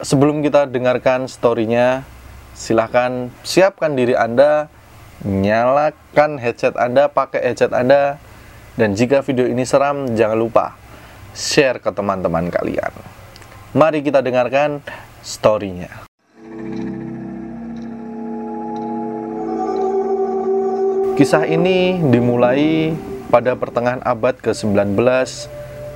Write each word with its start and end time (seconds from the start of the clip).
sebelum 0.00 0.40
kita 0.40 0.68
dengarkan 0.68 1.28
storynya, 1.28 2.04
silahkan 2.56 3.28
siapkan 3.44 3.96
diri 3.96 4.16
Anda, 4.16 4.68
nyalakan 5.24 6.40
headset 6.40 6.76
Anda, 6.76 7.08
pakai 7.12 7.52
headset 7.52 7.72
Anda, 7.76 8.16
dan 8.76 8.96
jika 8.96 9.20
video 9.20 9.44
ini 9.44 9.64
seram, 9.68 10.16
jangan 10.16 10.38
lupa 10.40 10.66
share 11.36 11.78
ke 11.78 11.92
teman-teman 11.92 12.48
kalian. 12.48 12.92
Mari 13.76 14.02
kita 14.02 14.24
dengarkan 14.24 14.82
storynya. 15.22 16.10
Kisah 21.20 21.44
ini 21.44 22.00
dimulai 22.00 22.96
pada 23.28 23.52
pertengahan 23.52 24.00
abad 24.00 24.40
ke-19 24.40 24.96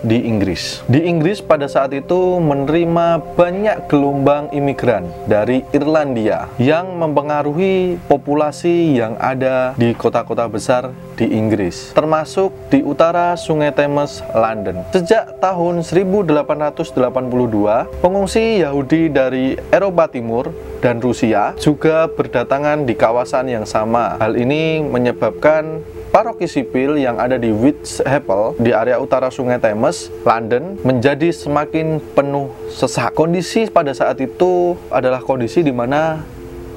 di 0.04 0.28
Inggris. 0.28 0.84
Di 0.84 1.08
Inggris 1.08 1.40
pada 1.40 1.64
saat 1.64 1.96
itu 1.96 2.38
menerima 2.38 3.34
banyak 3.34 3.88
gelombang 3.88 4.52
imigran 4.52 5.08
dari 5.24 5.64
Irlandia 5.72 6.52
yang 6.60 7.00
mempengaruhi 7.00 7.96
populasi 8.06 9.00
yang 9.00 9.16
ada 9.16 9.72
di 9.74 9.96
kota-kota 9.96 10.44
besar 10.46 10.92
di 11.16 11.30
Inggris, 11.30 11.96
termasuk 11.96 12.52
di 12.68 12.84
utara 12.84 13.32
Sungai 13.38 13.72
Thames, 13.72 14.20
London. 14.34 14.84
Sejak 14.92 15.40
tahun 15.40 15.80
1882, 15.86 17.88
pengungsi 18.02 18.60
Yahudi 18.60 19.08
dari 19.08 19.56
Eropa 19.72 20.10
Timur 20.10 20.52
dan 20.84 21.00
Rusia 21.00 21.56
juga 21.56 22.10
berdatangan 22.10 22.84
di 22.84 22.92
kawasan 22.92 23.48
yang 23.48 23.64
sama. 23.64 24.20
Hal 24.20 24.36
ini 24.36 24.84
menyebabkan 24.84 25.80
paroki 26.14 26.46
sipil 26.46 26.94
yang 26.94 27.18
ada 27.18 27.34
di 27.34 27.50
Whitechapel 27.50 28.54
di 28.62 28.70
area 28.70 29.02
utara 29.02 29.34
Sungai 29.34 29.58
Thames, 29.58 30.14
London, 30.22 30.78
menjadi 30.86 31.34
semakin 31.34 31.98
penuh 32.14 32.54
sesak. 32.70 33.18
Kondisi 33.18 33.66
pada 33.66 33.90
saat 33.90 34.22
itu 34.22 34.78
adalah 34.94 35.18
kondisi 35.18 35.66
di 35.66 35.74
mana 35.74 36.22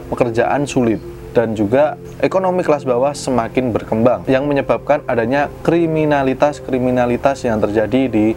pekerjaan 0.10 0.66
sulit 0.66 0.98
dan 1.38 1.54
juga 1.54 2.02
ekonomi 2.18 2.66
kelas 2.66 2.82
bawah 2.82 3.14
semakin 3.14 3.70
berkembang 3.70 4.26
yang 4.26 4.50
menyebabkan 4.50 5.06
adanya 5.06 5.54
kriminalitas-kriminalitas 5.62 7.46
yang 7.46 7.62
terjadi 7.62 8.10
di 8.10 8.34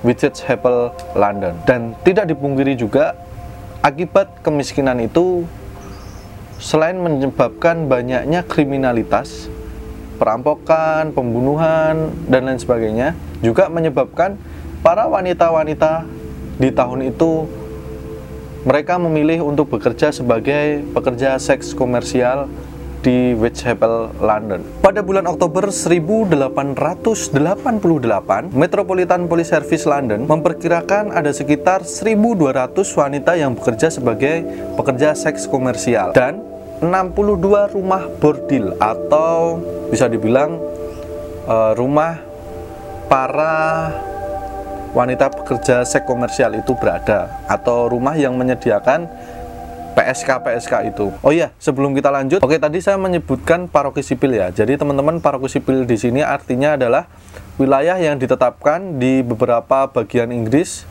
Whitechapel, 0.00 0.96
London. 1.20 1.52
Dan 1.68 1.92
tidak 2.00 2.32
dipungkiri 2.32 2.80
juga 2.80 3.12
akibat 3.84 4.40
kemiskinan 4.40 5.04
itu 5.04 5.44
selain 6.56 6.96
menyebabkan 6.96 7.92
banyaknya 7.92 8.40
kriminalitas 8.48 9.52
perampokan, 10.20 11.16
pembunuhan, 11.16 12.12
dan 12.28 12.44
lain 12.44 12.60
sebagainya 12.60 13.16
juga 13.40 13.72
menyebabkan 13.72 14.36
para 14.84 15.08
wanita-wanita 15.08 16.04
di 16.60 16.68
tahun 16.68 17.08
itu 17.08 17.48
mereka 18.68 19.00
memilih 19.00 19.48
untuk 19.48 19.72
bekerja 19.72 20.12
sebagai 20.12 20.84
pekerja 20.92 21.40
seks 21.40 21.72
komersial 21.72 22.52
di 23.00 23.32
Whitechapel, 23.32 24.12
London. 24.20 24.60
Pada 24.84 25.00
bulan 25.00 25.24
Oktober 25.24 25.72
1888, 25.72 28.52
Metropolitan 28.52 29.24
Police 29.24 29.56
Service 29.56 29.88
London 29.88 30.28
memperkirakan 30.28 31.16
ada 31.16 31.32
sekitar 31.32 31.88
1.200 31.88 32.76
wanita 32.76 33.40
yang 33.40 33.56
bekerja 33.56 33.88
sebagai 33.88 34.44
pekerja 34.76 35.16
seks 35.16 35.48
komersial 35.48 36.12
dan 36.12 36.49
62 36.80 37.76
rumah 37.76 38.08
bordil 38.20 38.72
atau 38.80 39.60
bisa 39.92 40.08
dibilang 40.08 40.56
uh, 41.44 41.76
rumah 41.76 42.16
para 43.12 43.92
wanita 44.96 45.30
pekerja 45.30 45.84
seks 45.84 46.08
komersial 46.08 46.56
itu 46.56 46.72
berada 46.74 47.44
atau 47.46 47.92
rumah 47.92 48.16
yang 48.16 48.34
menyediakan 48.34 49.06
PSK 49.92 50.40
PSK 50.40 50.72
itu. 50.94 51.12
Oh 51.20 51.34
iya, 51.34 51.52
sebelum 51.60 51.92
kita 51.92 52.08
lanjut, 52.08 52.40
oke 52.40 52.56
tadi 52.56 52.80
saya 52.80 52.96
menyebutkan 52.96 53.68
paroki 53.68 54.00
sipil 54.00 54.32
ya. 54.38 54.48
Jadi 54.48 54.80
teman-teman 54.80 55.20
paroki 55.20 55.50
sipil 55.50 55.84
di 55.84 55.98
sini 55.98 56.24
artinya 56.24 56.78
adalah 56.78 57.10
wilayah 57.60 57.98
yang 58.00 58.16
ditetapkan 58.16 58.96
di 58.96 59.20
beberapa 59.20 59.90
bagian 59.90 60.32
Inggris 60.32 60.88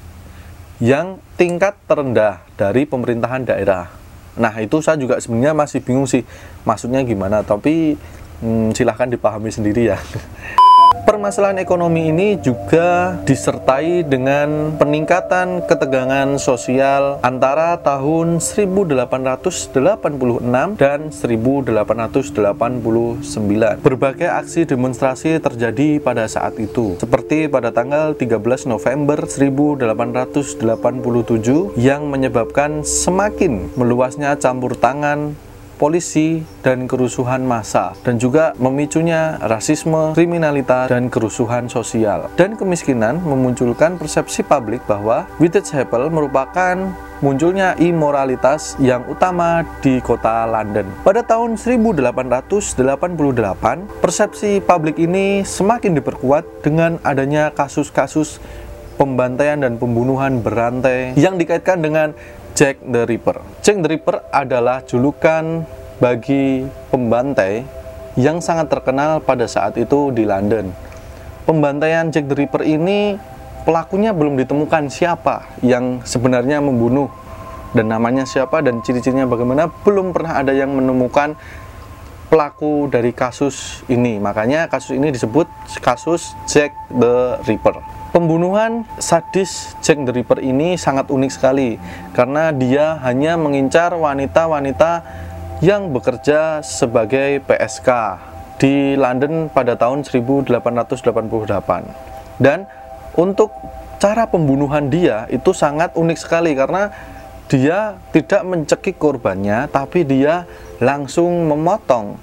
yang 0.77 1.17
tingkat 1.35 1.75
terendah 1.87 2.43
dari 2.55 2.85
pemerintahan 2.85 3.47
daerah. 3.47 3.98
Nah 4.39 4.55
itu 4.63 4.79
saya 4.79 4.95
juga 4.95 5.19
sebenarnya 5.19 5.51
masih 5.51 5.83
bingung 5.83 6.07
sih 6.07 6.23
maksudnya 6.63 7.03
gimana 7.03 7.43
tapi 7.43 7.99
hmm, 8.39 8.71
silahkan 8.71 9.11
dipahami 9.11 9.51
sendiri 9.51 9.91
ya 9.91 9.99
Permasalahan 11.09 11.57
ekonomi 11.57 12.13
ini 12.13 12.37
juga 12.37 13.17
disertai 13.25 14.05
dengan 14.05 14.77
peningkatan 14.77 15.65
ketegangan 15.65 16.37
sosial 16.37 17.17
antara 17.25 17.81
tahun 17.81 18.37
1886 18.37 19.17
dan 20.77 21.09
1889. 21.09 23.81
Berbagai 23.81 24.29
aksi 24.29 24.69
demonstrasi 24.69 25.41
terjadi 25.41 25.97
pada 25.97 26.29
saat 26.29 26.61
itu, 26.61 27.01
seperti 27.01 27.49
pada 27.49 27.73
tanggal 27.73 28.13
13 28.13 28.69
November 28.69 29.25
1887 29.25 29.81
yang 31.73 32.05
menyebabkan 32.05 32.85
semakin 32.85 33.73
meluasnya 33.73 34.37
campur 34.37 34.77
tangan 34.77 35.48
polisi, 35.79 36.43
dan 36.59 36.91
kerusuhan 36.91 37.47
massa, 37.47 37.95
dan 38.03 38.19
juga 38.19 38.51
memicunya 38.59 39.39
rasisme, 39.39 40.11
kriminalitas, 40.11 40.91
dan 40.91 41.07
kerusuhan 41.07 41.71
sosial. 41.71 42.27
Dan 42.35 42.59
kemiskinan 42.59 43.23
memunculkan 43.23 43.95
persepsi 43.95 44.43
publik 44.43 44.83
bahwa 44.83 45.23
Whitechapel 45.39 46.11
merupakan 46.11 46.75
munculnya 47.23 47.79
imoralitas 47.79 48.75
yang 48.83 49.07
utama 49.07 49.63
di 49.79 50.03
kota 50.03 50.43
London. 50.43 50.91
Pada 51.07 51.23
tahun 51.23 51.55
1888, 51.55 54.03
persepsi 54.03 54.59
publik 54.59 54.99
ini 54.99 55.47
semakin 55.47 55.95
diperkuat 55.95 56.63
dengan 56.63 56.99
adanya 57.07 57.55
kasus-kasus 57.55 58.43
pembantaian 58.99 59.63
dan 59.63 59.79
pembunuhan 59.79 60.43
berantai 60.43 61.15
yang 61.15 61.39
dikaitkan 61.39 61.79
dengan 61.79 62.11
Jack 62.59 62.83
the 62.83 63.07
Ripper. 63.07 63.39
Jack 63.63 63.79
the 63.79 63.87
Ripper 63.87 64.19
adalah 64.35 64.83
julukan 64.83 65.63
bagi 65.95 66.67
pembantai 66.91 67.63
yang 68.19 68.43
sangat 68.43 68.67
terkenal 68.67 69.23
pada 69.23 69.47
saat 69.47 69.79
itu 69.79 70.11
di 70.11 70.27
London. 70.27 70.67
Pembantaian 71.47 72.11
Jack 72.11 72.27
the 72.27 72.35
Ripper 72.35 72.67
ini 72.67 73.15
pelakunya 73.63 74.11
belum 74.11 74.35
ditemukan 74.35 74.91
siapa 74.91 75.47
yang 75.63 76.03
sebenarnya 76.03 76.59
membunuh 76.59 77.07
dan 77.71 77.95
namanya 77.95 78.27
siapa 78.27 78.59
dan 78.59 78.83
ciri-cirinya 78.83 79.23
bagaimana 79.23 79.71
belum 79.87 80.11
pernah 80.11 80.35
ada 80.35 80.51
yang 80.51 80.75
menemukan 80.75 81.39
pelaku 82.27 82.91
dari 82.91 83.15
kasus 83.15 83.87
ini. 83.87 84.19
Makanya 84.19 84.67
kasus 84.67 84.99
ini 84.99 85.15
disebut 85.15 85.47
kasus 85.79 86.35
Jack 86.43 86.75
the 86.91 87.39
Ripper. 87.47 87.98
Pembunuhan 88.09 88.89
sadis 88.97 89.77
Jack 89.85 90.01
the 90.01 90.09
Ripper 90.09 90.41
ini 90.41 90.81
sangat 90.81 91.13
unik 91.13 91.29
sekali 91.29 91.77
karena 92.17 92.49
dia 92.49 92.97
hanya 93.05 93.37
mengincar 93.37 93.93
wanita-wanita 93.93 95.05
yang 95.61 95.93
bekerja 95.93 96.65
sebagai 96.65 97.37
PSK 97.45 97.89
di 98.57 98.97
London 98.97 99.45
pada 99.53 99.77
tahun 99.77 100.01
1888. 100.01 102.41
Dan 102.41 102.65
untuk 103.13 103.53
cara 104.01 104.25
pembunuhan 104.25 104.89
dia 104.89 105.29
itu 105.29 105.53
sangat 105.53 105.93
unik 105.93 106.17
sekali 106.17 106.57
karena 106.57 106.89
dia 107.45 107.93
tidak 108.09 108.41
mencekik 108.41 108.97
korbannya 108.97 109.69
tapi 109.69 110.01
dia 110.01 110.49
langsung 110.81 111.45
memotong 111.45 112.17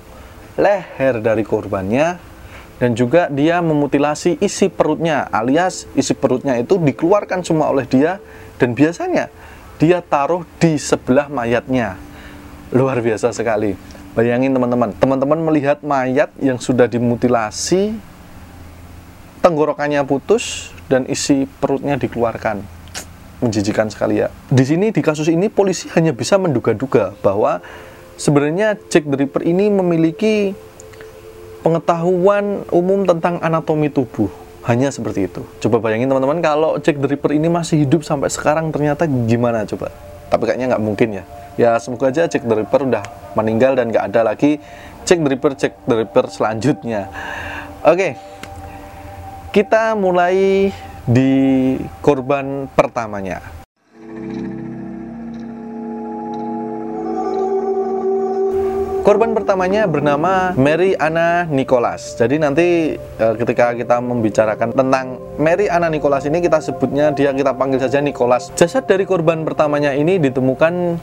leher 0.59 1.23
dari 1.23 1.47
korbannya 1.47 2.26
dan 2.77 2.93
juga 2.93 3.33
dia 3.33 3.65
memutilasi 3.65 4.37
isi 4.45 4.69
perutnya 4.69 5.25
alias 5.33 5.89
isi 5.97 6.13
perutnya 6.13 6.61
itu 6.61 6.77
dikeluarkan 6.77 7.41
semua 7.41 7.73
oleh 7.73 7.89
dia. 7.89 8.21
Dan 8.57 8.73
biasanya 8.73 9.29
dia 9.77 10.01
taruh 10.01 10.45
di 10.61 10.81
sebelah 10.81 11.29
mayatnya. 11.29 11.97
Luar 12.73 13.01
biasa 13.01 13.33
sekali. 13.33 13.77
Bayangin 14.17 14.53
teman-teman 14.57 14.97
teman-teman 14.97 15.41
melihat 15.45 15.85
mayat 15.85 16.33
yang 16.41 16.57
sudah 16.57 16.89
dimutilasi 16.89 17.97
tenggorokannya 19.45 20.01
putus 20.09 20.73
dan 20.89 21.05
isi 21.09 21.45
perutnya 21.61 22.01
dikeluarkan. 22.01 22.65
Menjijikan 23.45 23.93
sekali 23.93 24.25
ya. 24.25 24.33
Di 24.49 24.65
sini 24.65 24.89
di 24.93 25.05
kasus 25.05 25.29
ini 25.29 25.53
polisi 25.53 25.93
hanya 25.93 26.17
bisa 26.17 26.41
menduga-duga 26.41 27.13
bahwa 27.21 27.61
sebenarnya 28.17 28.81
Jack 28.89 29.05
the 29.05 29.17
Ripper 29.21 29.45
ini 29.45 29.69
memiliki 29.69 30.57
pengetahuan 31.67 32.63
umum 32.71 33.03
tentang 33.03 33.43
anatomi 33.43 33.91
tubuh 33.91 34.31
hanya 34.71 34.87
seperti 34.95 35.27
itu. 35.27 35.43
Coba 35.67 35.83
bayangin 35.83 36.07
teman-teman 36.07 36.39
kalau 36.39 36.79
Jack 36.79 37.03
the 37.03 37.11
Ripper 37.11 37.35
ini 37.35 37.51
masih 37.51 37.83
hidup 37.83 38.07
sampai 38.07 38.31
sekarang 38.31 38.71
ternyata 38.71 39.03
gimana 39.07 39.67
coba? 39.67 39.91
Tapi 40.31 40.47
kayaknya 40.47 40.71
nggak 40.71 40.83
mungkin 40.87 41.09
ya. 41.19 41.25
Ya 41.59 41.71
semoga 41.83 42.15
aja 42.15 42.31
Jack 42.31 42.47
the 42.47 42.55
Ripper 42.63 42.87
udah 42.87 43.03
meninggal 43.35 43.75
dan 43.75 43.91
nggak 43.91 44.15
ada 44.15 44.31
lagi 44.31 44.63
Jack 45.03 45.27
the 45.27 45.31
Ripper 45.35 45.53
Jack 45.59 45.75
the 45.91 46.07
Ripper 46.07 46.31
selanjutnya. 46.31 47.11
Oke, 47.83 48.15
kita 49.51 49.99
mulai 49.99 50.71
di 51.03 51.31
korban 51.99 52.71
pertamanya. 52.71 53.56
Korban 59.07 59.39
pertamanya 59.39 59.87
bernama 59.87 60.51
Mary 60.59 60.99
Anna 60.99 61.47
Nicholas. 61.47 62.19
Jadi 62.19 62.43
nanti 62.43 62.99
e, 62.99 63.27
ketika 63.39 63.71
kita 63.71 64.03
membicarakan 64.03 64.75
tentang 64.75 65.23
Mary 65.39 65.71
Anna 65.71 65.87
Nicholas 65.87 66.27
ini 66.27 66.43
kita 66.43 66.59
sebutnya 66.59 67.15
dia 67.15 67.31
kita 67.31 67.55
panggil 67.55 67.79
saja 67.79 68.03
Nicholas. 68.03 68.51
Jasad 68.59 68.83
dari 68.91 69.07
korban 69.07 69.47
pertamanya 69.47 69.95
ini 69.95 70.19
ditemukan 70.19 70.99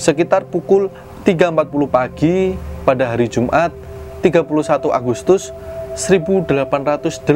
sekitar 0.00 0.48
pukul 0.48 0.88
3.40 1.28 1.92
pagi 1.92 2.56
pada 2.88 3.12
hari 3.12 3.28
Jumat 3.28 3.68
31 4.24 4.88
Agustus 4.88 5.52
1888 5.92 7.28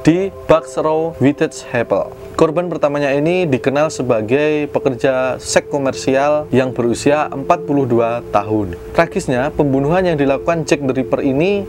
di 0.00 0.32
Buxrow, 0.48 1.12
Whitechapel. 1.20 2.08
Korban 2.32 2.72
pertamanya 2.72 3.12
ini 3.12 3.44
dikenal 3.44 3.92
sebagai 3.92 4.72
pekerja 4.72 5.36
seks 5.36 5.68
komersial 5.68 6.48
yang 6.48 6.72
berusia 6.72 7.28
42 7.28 8.24
tahun. 8.32 8.72
Tragisnya, 8.96 9.52
pembunuhan 9.52 10.08
yang 10.08 10.16
dilakukan 10.16 10.64
Jack 10.64 10.80
the 10.80 10.96
Ripper 10.96 11.20
ini 11.20 11.68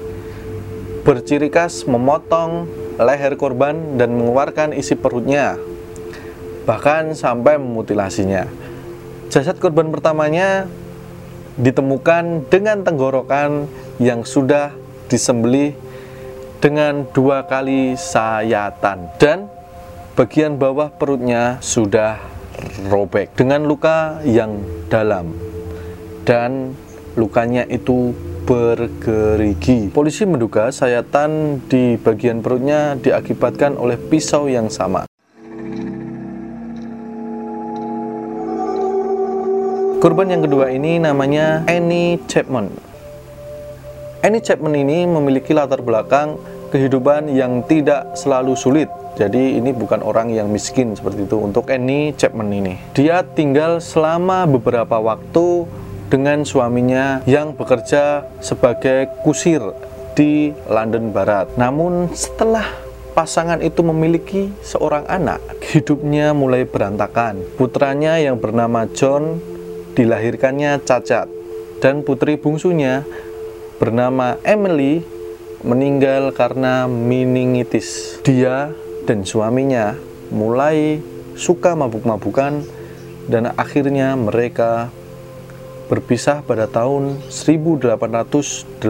berciri 1.04 1.52
khas 1.52 1.84
memotong 1.84 2.72
leher 2.96 3.36
korban 3.36 4.00
dan 4.00 4.16
mengeluarkan 4.16 4.72
isi 4.72 4.96
perutnya, 4.96 5.60
bahkan 6.64 7.12
sampai 7.12 7.60
memutilasinya. 7.60 8.48
Jasad 9.28 9.60
korban 9.60 9.92
pertamanya 9.92 10.72
ditemukan 11.60 12.48
dengan 12.48 12.88
tenggorokan 12.88 13.68
yang 14.00 14.24
sudah 14.24 14.81
disembelih 15.12 15.76
dengan 16.64 17.04
dua 17.12 17.44
kali 17.44 18.00
sayatan 18.00 19.12
dan 19.20 19.52
bagian 20.16 20.56
bawah 20.56 20.88
perutnya 20.88 21.60
sudah 21.60 22.16
robek 22.88 23.36
dengan 23.36 23.68
luka 23.68 24.24
yang 24.24 24.64
dalam 24.88 25.36
dan 26.24 26.72
lukanya 27.20 27.68
itu 27.68 28.16
bergerigi. 28.48 29.92
Polisi 29.92 30.24
menduga 30.24 30.72
sayatan 30.72 31.62
di 31.68 32.00
bagian 32.00 32.40
perutnya 32.40 32.96
diakibatkan 32.98 33.76
oleh 33.76 34.00
pisau 34.00 34.48
yang 34.48 34.72
sama. 34.72 35.06
Korban 40.02 40.34
yang 40.34 40.42
kedua 40.42 40.74
ini 40.74 40.98
namanya 40.98 41.62
Annie 41.70 42.18
Chapman. 42.26 42.91
Annie 44.22 44.38
Chapman 44.38 44.78
ini 44.78 45.10
memiliki 45.10 45.50
latar 45.50 45.82
belakang 45.82 46.38
kehidupan 46.70 47.26
yang 47.34 47.66
tidak 47.66 48.14
selalu 48.14 48.54
sulit. 48.54 48.86
Jadi 49.18 49.58
ini 49.58 49.74
bukan 49.74 50.06
orang 50.06 50.30
yang 50.30 50.46
miskin 50.46 50.94
seperti 50.94 51.26
itu 51.26 51.42
untuk 51.42 51.74
Annie 51.74 52.14
Chapman 52.14 52.54
ini. 52.54 52.78
Dia 52.94 53.26
tinggal 53.26 53.82
selama 53.82 54.46
beberapa 54.46 55.02
waktu 55.02 55.66
dengan 56.14 56.46
suaminya 56.46 57.26
yang 57.26 57.58
bekerja 57.58 58.30
sebagai 58.46 59.10
kusir 59.26 59.58
di 60.14 60.54
London 60.70 61.10
Barat. 61.10 61.58
Namun 61.58 62.14
setelah 62.14 62.70
pasangan 63.18 63.58
itu 63.66 63.82
memiliki 63.82 64.54
seorang 64.62 65.10
anak, 65.10 65.42
hidupnya 65.74 66.38
mulai 66.38 66.70
berantakan. 66.70 67.42
Putranya 67.58 68.22
yang 68.22 68.38
bernama 68.38 68.86
John 68.94 69.42
dilahirkannya 69.98 70.78
cacat 70.86 71.26
dan 71.82 72.06
putri 72.06 72.38
bungsunya 72.38 73.02
bernama 73.82 74.38
Emily 74.46 75.02
meninggal 75.66 76.30
karena 76.38 76.86
meningitis. 76.86 78.22
Dia 78.22 78.70
dan 79.10 79.26
suaminya 79.26 79.98
mulai 80.30 81.02
suka 81.34 81.74
mabuk-mabukan 81.74 82.62
dan 83.26 83.50
akhirnya 83.58 84.14
mereka 84.14 84.94
berpisah 85.90 86.46
pada 86.46 86.70
tahun 86.70 87.26
1884. 87.34 88.86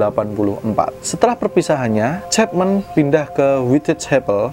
Setelah 0.99 1.35
perpisahannya, 1.39 2.27
Chapman 2.27 2.83
pindah 2.91 3.31
ke 3.31 3.63
Whitechapel 3.63 4.51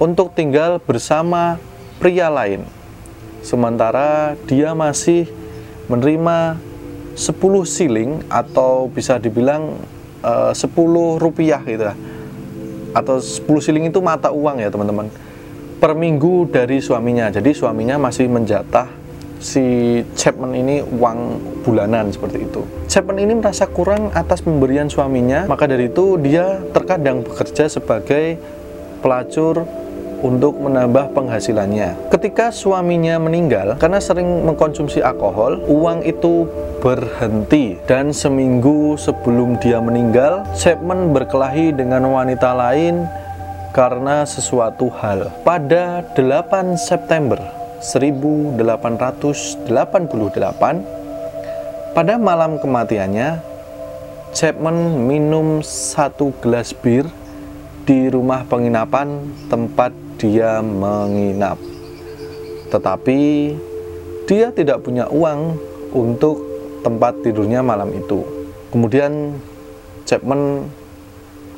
untuk 0.00 0.32
tinggal 0.32 0.80
bersama 0.80 1.60
pria 2.00 2.32
lain. 2.32 2.64
Sementara 3.44 4.40
dia 4.48 4.72
masih 4.72 5.28
menerima 5.86 6.56
10 7.14 7.66
siling 7.66 8.22
atau 8.30 8.86
bisa 8.90 9.18
dibilang 9.18 9.76
eh, 10.22 10.50
uh, 10.50 10.54
10 10.54 11.20
rupiah 11.20 11.60
gitu 11.64 11.84
lah. 11.90 11.96
Atau 12.94 13.22
10 13.22 13.46
siling 13.62 13.86
itu 13.88 13.98
mata 14.02 14.34
uang 14.34 14.62
ya 14.62 14.68
teman-teman. 14.70 15.10
Per 15.80 15.92
minggu 15.96 16.50
dari 16.52 16.82
suaminya. 16.82 17.32
Jadi 17.32 17.56
suaminya 17.56 17.96
masih 17.96 18.28
menjatah 18.28 19.00
si 19.40 19.64
Chapman 20.12 20.52
ini 20.52 20.84
uang 20.84 21.18
bulanan 21.64 22.12
seperti 22.12 22.44
itu. 22.44 22.60
Chapman 22.86 23.16
ini 23.24 23.32
merasa 23.40 23.64
kurang 23.64 24.12
atas 24.12 24.44
pemberian 24.44 24.92
suaminya 24.92 25.48
maka 25.48 25.64
dari 25.64 25.88
itu 25.88 26.20
dia 26.20 26.60
terkadang 26.76 27.24
bekerja 27.24 27.72
sebagai 27.72 28.36
pelacur 29.00 29.64
untuk 30.20 30.56
menambah 30.60 31.12
penghasilannya. 31.16 32.12
Ketika 32.12 32.52
suaminya 32.52 33.16
meninggal 33.20 33.76
karena 33.80 34.00
sering 34.00 34.44
mengkonsumsi 34.44 35.00
alkohol, 35.00 35.60
uang 35.68 36.04
itu 36.04 36.48
berhenti 36.80 37.76
dan 37.84 38.12
seminggu 38.12 38.96
sebelum 38.96 39.60
dia 39.60 39.80
meninggal, 39.80 40.48
Chapman 40.56 41.12
berkelahi 41.12 41.76
dengan 41.76 42.08
wanita 42.08 42.56
lain 42.56 43.04
karena 43.70 44.26
sesuatu 44.26 44.90
hal. 44.98 45.30
Pada 45.46 46.02
8 46.16 46.74
September 46.80 47.38
1888, 47.80 48.60
pada 51.96 52.14
malam 52.20 52.60
kematiannya, 52.60 53.40
Chapman 54.30 55.10
minum 55.10 55.58
satu 55.64 56.30
gelas 56.38 56.70
bir 56.70 57.02
di 57.82 58.06
rumah 58.06 58.46
penginapan 58.46 59.26
tempat 59.50 59.90
dia 60.20 60.60
menginap. 60.60 61.56
Tetapi 62.68 63.20
dia 64.28 64.52
tidak 64.52 64.84
punya 64.84 65.08
uang 65.08 65.56
untuk 65.96 66.36
tempat 66.84 67.24
tidurnya 67.24 67.64
malam 67.64 67.88
itu. 67.96 68.22
Kemudian 68.70 69.34
Chapman 70.04 70.68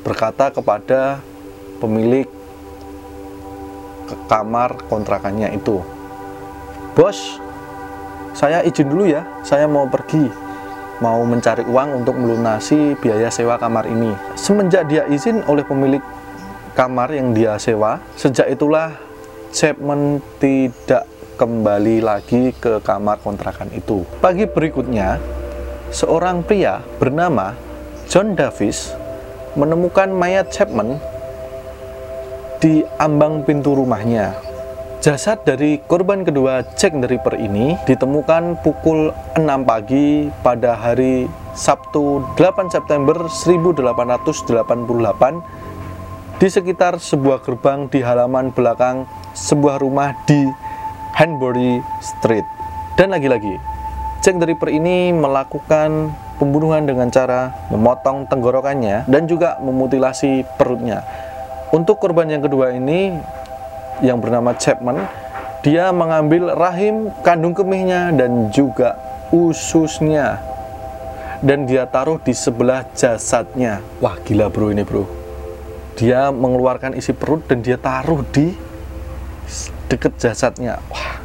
berkata 0.07 0.55
kepada 0.55 1.21
pemilik 1.83 2.27
kamar 4.31 4.79
kontrakannya 4.89 5.53
itu, 5.59 5.83
"Bos, 6.95 7.39
saya 8.33 8.63
izin 8.65 8.89
dulu 8.89 9.05
ya, 9.11 9.27
saya 9.45 9.67
mau 9.67 9.85
pergi, 9.91 10.31
mau 11.01 11.21
mencari 11.27 11.67
uang 11.67 12.05
untuk 12.05 12.17
melunasi 12.17 12.97
biaya 12.99 13.29
sewa 13.29 13.61
kamar 13.61 13.89
ini." 13.89 14.13
Semenjak 14.39 14.89
dia 14.89 15.05
izin 15.09 15.45
oleh 15.49 15.65
pemilik 15.65 16.03
kamar 16.73 17.13
yang 17.13 17.37
dia 17.37 17.61
sewa. 17.61 18.01
Sejak 18.17 18.49
itulah 18.49 18.97
Chapman 19.53 20.25
tidak 20.41 21.05
kembali 21.37 22.01
lagi 22.01 22.57
ke 22.57 22.81
kamar 22.81 23.21
kontrakan 23.21 23.69
itu. 23.77 24.05
Pagi 24.21 24.49
berikutnya, 24.49 25.21
seorang 25.93 26.41
pria 26.41 26.81
bernama 26.97 27.53
John 28.09 28.33
Davis 28.33 28.97
menemukan 29.53 30.09
mayat 30.09 30.49
Chapman 30.49 30.97
di 32.63 32.81
ambang 32.97 33.45
pintu 33.45 33.77
rumahnya. 33.77 34.33
Jasad 35.03 35.43
dari 35.43 35.83
korban 35.83 36.23
kedua 36.23 36.63
Jack 36.79 36.95
the 36.95 37.11
Ripper 37.11 37.35
ini 37.35 37.75
ditemukan 37.91 38.63
pukul 38.63 39.11
6 39.35 39.67
pagi 39.67 40.31
pada 40.47 40.79
hari 40.79 41.27
Sabtu 41.59 42.23
8 42.39 42.71
September 42.71 43.27
1888 43.27 45.43
di 46.43 46.51
sekitar 46.51 46.99
sebuah 46.99 47.39
gerbang 47.47 47.87
di 47.87 48.03
halaman 48.03 48.51
belakang 48.51 49.07
sebuah 49.31 49.79
rumah 49.79 50.11
di 50.27 50.43
Hanbury 51.15 51.79
Street. 52.03 52.43
Dan 52.99 53.15
lagi-lagi, 53.15 53.63
Jack 54.27 54.43
the 54.43 54.51
Ripper 54.51 54.75
ini 54.75 55.15
melakukan 55.15 56.11
pembunuhan 56.43 56.83
dengan 56.83 57.15
cara 57.15 57.55
memotong 57.71 58.27
tenggorokannya 58.27 59.07
dan 59.07 59.31
juga 59.31 59.63
memutilasi 59.63 60.43
perutnya. 60.59 61.07
Untuk 61.71 62.03
korban 62.03 62.27
yang 62.27 62.43
kedua 62.43 62.75
ini, 62.75 63.15
yang 64.03 64.19
bernama 64.19 64.51
Chapman, 64.59 64.99
dia 65.63 65.95
mengambil 65.95 66.59
rahim, 66.59 67.15
kandung 67.23 67.55
kemihnya, 67.55 68.11
dan 68.19 68.51
juga 68.51 68.99
ususnya. 69.31 70.43
Dan 71.39 71.71
dia 71.71 71.87
taruh 71.87 72.19
di 72.19 72.35
sebelah 72.35 72.83
jasadnya. 72.99 73.79
Wah 74.03 74.19
gila 74.27 74.51
bro 74.51 74.75
ini 74.75 74.83
bro 74.83 75.22
dia 75.97 76.33
mengeluarkan 76.33 76.97
isi 76.97 77.13
perut 77.13 77.45
dan 77.45 77.61
dia 77.61 77.77
taruh 77.77 78.25
di 78.33 78.57
deket 79.87 80.17
jasadnya 80.17 80.81
wah 80.89 81.21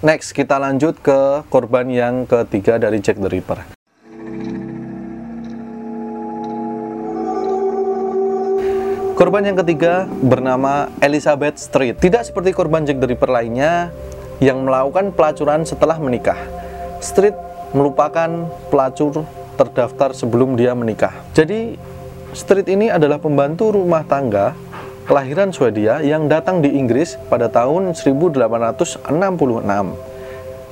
next 0.00 0.32
kita 0.32 0.56
lanjut 0.56 0.96
ke 1.00 1.44
korban 1.52 1.88
yang 1.92 2.24
ketiga 2.24 2.80
dari 2.80 3.00
Jack 3.04 3.20
the 3.20 3.28
Ripper 3.28 3.74
Korban 9.14 9.46
yang 9.46 9.54
ketiga 9.62 10.10
bernama 10.10 10.90
Elizabeth 10.98 11.62
Street. 11.62 11.94
Tidak 12.02 12.26
seperti 12.26 12.50
korban 12.50 12.82
Jack 12.82 12.98
the 12.98 13.06
Ripper 13.06 13.30
lainnya 13.30 13.94
yang 14.42 14.66
melakukan 14.66 15.14
pelacuran 15.14 15.62
setelah 15.62 16.02
menikah. 16.02 16.34
Street 16.98 17.38
melupakan 17.70 18.50
pelacur 18.74 19.22
terdaftar 19.54 20.18
sebelum 20.18 20.58
dia 20.58 20.74
menikah. 20.74 21.14
Jadi, 21.30 21.78
Street 22.34 22.66
ini 22.66 22.90
adalah 22.90 23.22
pembantu 23.22 23.70
rumah 23.70 24.02
tangga 24.02 24.58
kelahiran 25.06 25.54
Swedia 25.54 26.02
yang 26.02 26.26
datang 26.26 26.58
di 26.58 26.74
Inggris 26.74 27.14
pada 27.30 27.46
tahun 27.46 27.94
1866 27.94 29.06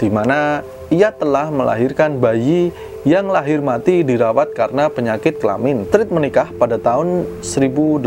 di 0.02 0.09
mana 0.11 0.66
ia 0.90 1.14
telah 1.14 1.54
melahirkan 1.54 2.19
bayi 2.19 2.75
yang 3.07 3.31
lahir 3.31 3.62
mati 3.62 4.02
dirawat 4.02 4.59
karena 4.59 4.90
penyakit 4.90 5.38
kelamin. 5.38 5.87
Street 5.87 6.11
menikah 6.11 6.50
pada 6.59 6.83
tahun 6.83 7.31
1869, 7.47 8.02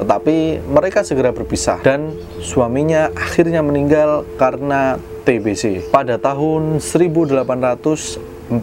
tetapi 0.00 0.36
mereka 0.64 1.04
segera 1.04 1.28
berpisah 1.28 1.76
dan 1.84 2.16
suaminya 2.40 3.12
akhirnya 3.12 3.60
meninggal 3.60 4.24
karena 4.40 4.96
TBC 5.28 5.92
pada 5.92 6.16
tahun 6.16 6.80
1844. 6.80 8.56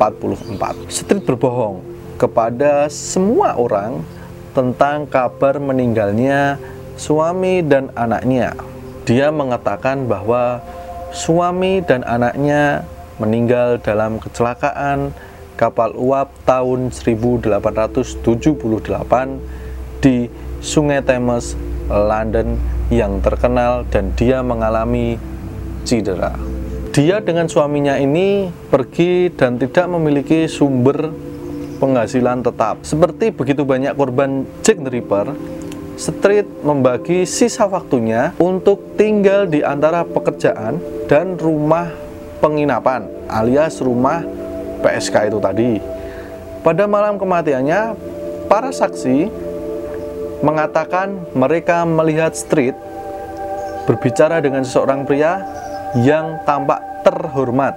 Street 0.89 1.21
berbohong 1.25 1.98
kepada 2.19 2.91
semua 2.91 3.55
orang 3.55 4.03
tentang 4.51 5.07
kabar 5.07 5.55
meninggalnya 5.55 6.59
suami 6.99 7.63
dan 7.63 7.95
anaknya. 7.95 8.51
Dia 9.07 9.31
mengatakan 9.31 10.03
bahwa 10.03 10.59
suami 11.15 11.79
dan 11.79 12.03
anaknya 12.03 12.83
meninggal 13.17 13.79
dalam 13.79 14.19
kecelakaan 14.19 15.15
kapal 15.55 15.95
uap 15.95 16.27
tahun 16.43 16.91
1878 16.91 18.19
di 20.03 20.27
Sungai 20.59 20.99
Thames, 21.03 21.55
London 21.87 22.59
yang 22.91 23.23
terkenal 23.23 23.87
dan 23.87 24.11
dia 24.19 24.43
mengalami 24.43 25.15
cedera. 25.87 26.35
Dia 26.91 27.23
dengan 27.23 27.47
suaminya 27.47 27.95
ini 27.95 28.51
pergi 28.67 29.31
dan 29.31 29.55
tidak 29.55 29.87
memiliki 29.87 30.49
sumber 30.51 31.28
penghasilan 31.79 32.43
tetap. 32.43 32.83
Seperti 32.83 33.31
begitu 33.31 33.63
banyak 33.63 33.95
korban 33.95 34.45
Jack 34.61 34.83
the 34.83 34.91
Ripper, 34.91 35.33
Street 35.99 36.47
membagi 36.63 37.27
sisa 37.27 37.67
waktunya 37.67 38.31
untuk 38.39 38.95
tinggal 38.95 39.43
di 39.47 39.59
antara 39.59 40.07
pekerjaan 40.07 40.79
dan 41.11 41.35
rumah 41.35 41.91
penginapan 42.39 43.03
alias 43.27 43.83
rumah 43.83 44.23
PSK 44.79 45.27
itu 45.27 45.39
tadi. 45.43 45.71
Pada 46.63 46.87
malam 46.87 47.19
kematiannya, 47.19 47.95
para 48.47 48.71
saksi 48.71 49.27
mengatakan 50.39 51.19
mereka 51.35 51.83
melihat 51.83 52.31
Street 52.31 52.75
berbicara 53.83 54.39
dengan 54.39 54.63
seseorang 54.63 55.03
pria 55.03 55.43
yang 55.99 56.39
tampak 56.47 56.79
terhormat, 57.03 57.75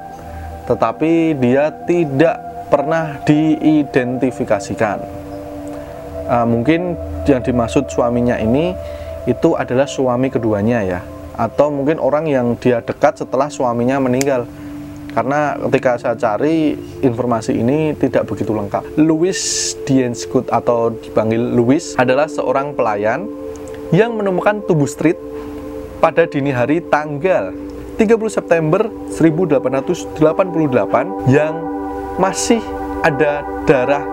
tetapi 0.71 1.35
dia 1.43 1.75
tidak 1.91 2.52
pernah 2.73 3.21
diidentifikasikan. 3.29 5.05
Uh, 6.25 6.49
mungkin 6.49 6.97
yang 7.29 7.45
dimaksud 7.45 7.93
suaminya 7.93 8.41
ini 8.41 8.73
itu 9.29 9.53
adalah 9.53 9.85
suami 9.85 10.33
keduanya 10.33 10.81
ya, 10.81 11.01
atau 11.37 11.69
mungkin 11.69 12.01
orang 12.01 12.25
yang 12.25 12.57
dia 12.57 12.81
dekat 12.81 13.21
setelah 13.21 13.53
suaminya 13.53 14.01
meninggal. 14.01 14.49
Karena 15.13 15.61
ketika 15.69 16.01
saya 16.01 16.17
cari 16.17 16.73
informasi 17.05 17.53
ini 17.53 17.93
tidak 18.01 18.25
begitu 18.25 18.57
lengkap. 18.57 18.97
Louis 18.97 19.37
Dienskut 19.85 20.49
atau 20.49 20.89
dipanggil 20.89 21.53
Louis 21.53 21.93
adalah 22.01 22.25
seorang 22.33 22.73
pelayan 22.73 23.29
yang 23.93 24.17
menemukan 24.17 24.65
tubuh 24.65 24.89
Street 24.89 25.21
pada 26.01 26.25
dini 26.25 26.49
hari 26.49 26.81
tanggal 26.81 27.53
30 28.01 28.09
September 28.33 28.89
1888 29.13 30.17
yang 31.29 31.72
masih 32.21 32.61
ada 33.03 33.45
darah 33.65 34.05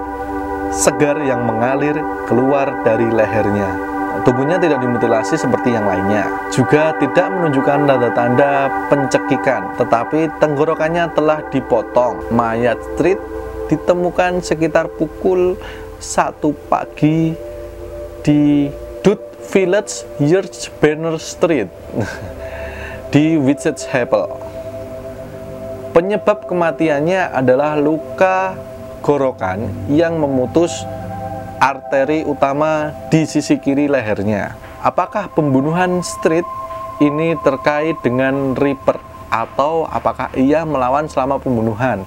segar 0.70 1.18
yang 1.25 1.46
mengalir 1.46 1.98
keluar 2.29 2.70
dari 2.86 3.10
lehernya. 3.10 3.89
Tubuhnya 4.27 4.60
tidak 4.60 4.84
dimutilasi 4.84 5.39
seperti 5.39 5.72
yang 5.72 5.88
lainnya. 5.88 6.27
Juga 6.51 6.91
tidak 7.00 7.32
menunjukkan 7.32 7.88
tanda-tanda 7.88 8.68
pencekikan, 8.91 9.79
tetapi 9.79 10.27
tenggorokannya 10.44 11.08
telah 11.15 11.39
dipotong. 11.48 12.27
Mayat 12.34 12.77
Street 12.96 13.22
ditemukan 13.72 14.44
sekitar 14.44 14.91
pukul 14.91 15.56
1 16.03 16.41
pagi 16.68 17.32
di 18.25 18.68
Dut 19.06 19.22
Village, 19.56 20.03
Yurch 20.20 20.68
Banner 20.84 21.15
Street 21.15 21.72
di 23.13 23.39
Whitechapel. 23.39 24.49
Penyebab 25.89 26.46
kematiannya 26.46 27.34
adalah 27.34 27.74
luka 27.74 28.53
gorokan 29.01 29.89
yang 29.89 30.22
memutus 30.22 30.86
arteri 31.58 32.22
utama 32.24 32.93
di 33.10 33.25
sisi 33.25 33.58
kiri 33.58 33.89
lehernya. 33.89 34.53
Apakah 34.86 35.34
pembunuhan 35.34 36.05
Street 36.05 36.46
ini 37.01 37.34
terkait 37.41 37.98
dengan 38.05 38.53
Reaper 38.53 39.01
atau 39.34 39.89
apakah 39.89 40.29
ia 40.38 40.62
melawan 40.62 41.10
selama 41.10 41.41
pembunuhan? 41.41 42.05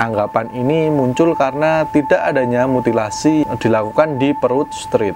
Anggapan 0.00 0.48
ini 0.56 0.88
muncul 0.88 1.36
karena 1.36 1.84
tidak 1.92 2.24
adanya 2.24 2.64
mutilasi 2.64 3.44
dilakukan 3.60 4.16
di 4.16 4.32
perut 4.32 4.72
Street. 4.72 5.14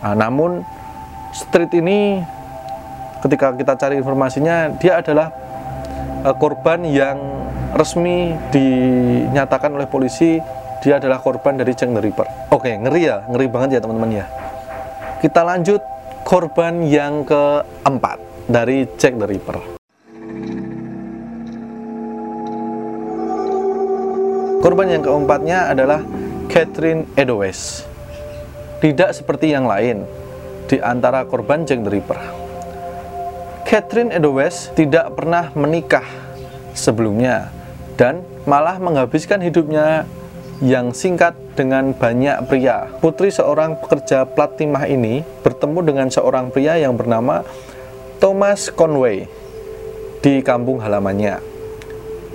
Nah, 0.00 0.16
namun 0.16 0.64
Street 1.36 1.76
ini 1.76 2.24
ketika 3.20 3.52
kita 3.52 3.76
cari 3.76 4.00
informasinya 4.00 4.72
dia 4.80 5.04
adalah 5.04 5.45
uh, 6.24 6.36
korban 6.36 6.86
yang 6.86 7.18
resmi 7.76 8.32
dinyatakan 8.54 9.74
oleh 9.76 9.88
polisi 9.90 10.40
dia 10.80 11.02
adalah 11.02 11.18
korban 11.18 11.58
dari 11.58 11.74
Jack 11.74 11.90
the 11.92 12.00
Ripper. 12.00 12.28
Oke, 12.54 12.70
ngeri 12.70 13.10
ya, 13.10 13.26
ngeri 13.26 13.46
banget 13.50 13.76
ya 13.76 13.80
teman-teman 13.82 14.22
ya. 14.22 14.24
Kita 15.18 15.42
lanjut 15.42 15.82
korban 16.22 16.86
yang 16.86 17.26
keempat 17.26 18.22
dari 18.46 18.86
Jack 18.94 19.18
the 19.18 19.26
Ripper. 19.26 19.58
Korban 24.62 24.86
yang 24.90 25.02
keempatnya 25.02 25.70
adalah 25.70 26.02
Catherine 26.50 27.06
Edoes. 27.14 27.86
Tidak 28.82 29.10
seperti 29.14 29.50
yang 29.50 29.66
lain 29.66 30.06
di 30.66 30.78
antara 30.82 31.26
korban 31.26 31.66
Jack 31.66 31.82
the 31.82 31.90
Ripper. 31.90 32.45
Catherine 33.66 34.14
Edoes 34.14 34.70
tidak 34.78 35.18
pernah 35.18 35.50
menikah 35.58 36.06
sebelumnya 36.70 37.50
dan 37.98 38.22
malah 38.46 38.78
menghabiskan 38.78 39.42
hidupnya 39.42 40.06
yang 40.62 40.94
singkat 40.94 41.34
dengan 41.58 41.90
banyak 41.90 42.46
pria. 42.46 42.86
Putri 43.02 43.34
seorang 43.34 43.74
pekerja 43.82 44.22
plat 44.22 44.54
timah 44.54 44.86
ini 44.86 45.26
bertemu 45.42 45.82
dengan 45.82 46.06
seorang 46.14 46.54
pria 46.54 46.78
yang 46.78 46.94
bernama 46.94 47.42
Thomas 48.22 48.70
Conway 48.70 49.26
di 50.22 50.46
kampung 50.46 50.78
halamannya 50.78 51.42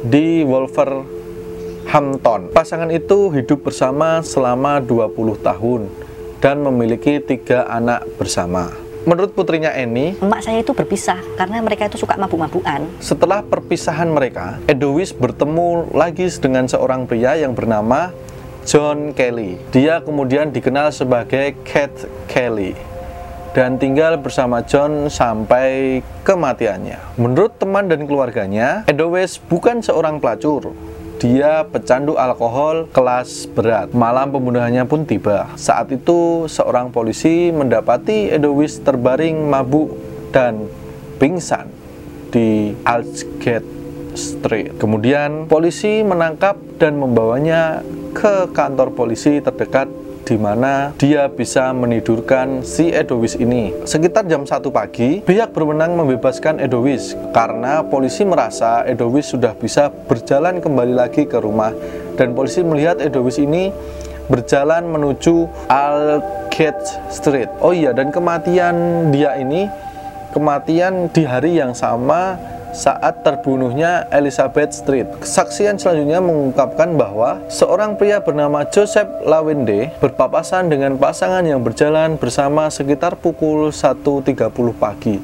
di 0.04 0.44
Wolverhampton. 0.44 2.52
Pasangan 2.52 2.92
itu 2.92 3.32
hidup 3.32 3.72
bersama 3.72 4.20
selama 4.20 4.84
20 4.84 5.16
tahun 5.40 5.88
dan 6.44 6.60
memiliki 6.60 7.24
tiga 7.24 7.72
anak 7.72 8.04
bersama. 8.20 8.91
Menurut 9.02 9.34
putrinya 9.34 9.74
Eni, 9.74 10.14
emak 10.22 10.46
saya 10.46 10.62
itu 10.62 10.78
berpisah 10.78 11.18
karena 11.34 11.58
mereka 11.58 11.90
itu 11.90 11.98
suka 11.98 12.22
mabuk-mabukan. 12.22 12.86
Setelah 13.02 13.42
perpisahan 13.42 14.06
mereka, 14.06 14.62
Edowis 14.70 15.10
bertemu 15.10 15.90
lagi 15.90 16.30
dengan 16.38 16.70
seorang 16.70 17.10
pria 17.10 17.34
yang 17.34 17.58
bernama 17.58 18.14
John 18.62 19.18
Kelly. 19.18 19.58
Dia 19.74 20.06
kemudian 20.06 20.54
dikenal 20.54 20.94
sebagai 20.94 21.58
Cat 21.66 21.90
Kelly 22.30 22.78
dan 23.58 23.82
tinggal 23.82 24.22
bersama 24.22 24.62
John 24.64 25.10
sampai 25.10 26.00
kematiannya. 26.24 27.18
Menurut 27.18 27.58
teman 27.58 27.90
dan 27.90 28.06
keluarganya, 28.06 28.86
Edowes 28.86 29.42
bukan 29.42 29.82
seorang 29.82 30.22
pelacur, 30.22 30.78
dia 31.22 31.62
pecandu 31.70 32.18
alkohol 32.18 32.90
kelas 32.90 33.46
berat. 33.54 33.94
Malam 33.94 34.34
pembunuhannya 34.34 34.82
pun 34.90 35.06
tiba. 35.06 35.54
Saat 35.54 35.94
itu 35.94 36.50
seorang 36.50 36.90
polisi 36.90 37.54
mendapati 37.54 38.34
Edowis 38.34 38.82
terbaring 38.82 39.46
mabuk 39.46 39.94
dan 40.34 40.66
pingsan 41.22 41.70
di 42.34 42.74
Aldgate 42.82 43.70
Street. 44.18 44.82
Kemudian 44.82 45.46
polisi 45.46 46.02
menangkap 46.02 46.58
dan 46.82 46.98
membawanya 46.98 47.86
ke 48.18 48.50
kantor 48.50 48.98
polisi 48.98 49.38
terdekat 49.46 49.94
di 50.24 50.38
mana 50.38 50.94
dia 50.96 51.28
bisa 51.28 51.74
menidurkan 51.74 52.62
si 52.62 52.94
Edowis 52.94 53.38
ini. 53.38 53.74
Sekitar 53.84 54.26
jam 54.30 54.46
1 54.46 54.72
pagi, 54.72 55.22
pihak 55.22 55.52
berwenang 55.52 55.98
membebaskan 55.98 56.62
Edowis 56.62 57.14
karena 57.34 57.82
polisi 57.86 58.24
merasa 58.24 58.86
Edowis 58.86 59.30
sudah 59.30 59.58
bisa 59.58 59.90
berjalan 59.90 60.62
kembali 60.62 60.94
lagi 60.94 61.26
ke 61.26 61.38
rumah 61.42 61.74
dan 62.16 62.34
polisi 62.38 62.62
melihat 62.62 63.02
Edowis 63.02 63.42
ini 63.42 63.74
berjalan 64.32 64.88
menuju 64.88 65.50
Algate 65.68 67.12
Street. 67.12 67.52
Oh 67.60 67.76
iya, 67.76 67.92
dan 67.92 68.16
kematian 68.16 69.10
dia 69.12 69.36
ini 69.36 69.68
kematian 70.32 71.12
di 71.12 71.28
hari 71.28 71.60
yang 71.60 71.76
sama 71.76 72.40
saat 72.72 73.24
terbunuhnya 73.24 74.08
Elizabeth 74.12 74.76
Street. 74.76 75.08
Kesaksian 75.24 75.80
selanjutnya 75.80 76.24
mengungkapkan 76.24 76.96
bahwa 76.96 77.44
seorang 77.48 77.96
pria 77.96 78.24
bernama 78.24 78.68
Joseph 78.68 79.08
Lawende 79.24 79.92
berpapasan 80.00 80.72
dengan 80.72 80.96
pasangan 80.96 81.44
yang 81.44 81.64
berjalan 81.64 82.16
bersama 82.16 82.72
sekitar 82.72 83.20
pukul 83.20 83.70
1.30 83.72 84.36
pagi. 84.76 85.20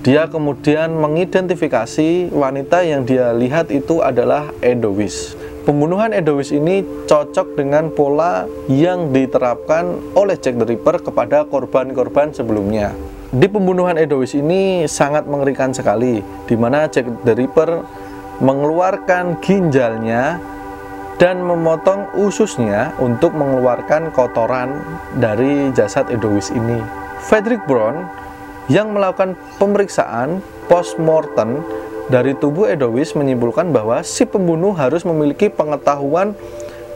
Dia 0.00 0.32
kemudian 0.32 0.96
mengidentifikasi 0.96 2.32
wanita 2.32 2.80
yang 2.88 3.04
dia 3.04 3.36
lihat 3.36 3.68
itu 3.68 4.00
adalah 4.00 4.48
Edowis. 4.64 5.36
Pembunuhan 5.60 6.16
Edowis 6.16 6.56
ini 6.56 6.80
cocok 7.04 7.52
dengan 7.52 7.92
pola 7.92 8.48
yang 8.72 9.12
diterapkan 9.12 10.16
oleh 10.16 10.40
Jack 10.40 10.56
the 10.56 10.64
Ripper 10.64 11.04
kepada 11.04 11.44
korban-korban 11.44 12.32
sebelumnya. 12.32 12.96
Di 13.30 13.46
pembunuhan 13.46 13.94
Edowis 13.94 14.34
ini 14.34 14.90
sangat 14.90 15.22
mengerikan 15.22 15.70
sekali, 15.70 16.18
di 16.50 16.54
mana 16.58 16.90
Jack 16.90 17.06
the 17.22 17.38
Ripper 17.38 17.86
mengeluarkan 18.42 19.38
ginjalnya 19.38 20.42
dan 21.14 21.38
memotong 21.38 22.10
ususnya 22.18 22.90
untuk 22.98 23.30
mengeluarkan 23.38 24.10
kotoran 24.10 24.82
dari 25.22 25.70
jasad 25.78 26.10
Edowis 26.10 26.50
ini. 26.50 26.82
Frederick 27.22 27.62
Brown 27.70 28.02
yang 28.66 28.90
melakukan 28.90 29.38
pemeriksaan 29.62 30.42
post-mortem 30.66 31.62
dari 32.10 32.34
tubuh 32.34 32.66
Edowis 32.66 33.14
menyimpulkan 33.14 33.70
bahwa 33.70 34.02
si 34.02 34.26
pembunuh 34.26 34.74
harus 34.74 35.06
memiliki 35.06 35.46
pengetahuan 35.46 36.34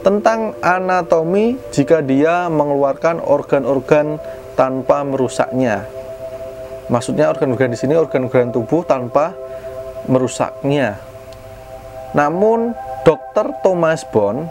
tentang 0.03 0.51
anatomi 0.59 1.55
jika 1.71 2.03
dia 2.03 2.51
mengeluarkan 2.51 3.23
organ-organ 3.23 4.19
tanpa 4.59 5.07
merusaknya. 5.07 6.03
Maksudnya 6.85 7.33
organ-organ 7.33 7.73
di 7.73 7.79
sini 7.79 7.97
organ-organ 7.97 8.53
tubuh 8.53 8.85
tanpa 8.85 9.33
merusaknya. 10.05 11.01
Namun 12.13 12.77
dokter 13.01 13.49
Thomas 13.65 14.05
Bond 14.09 14.45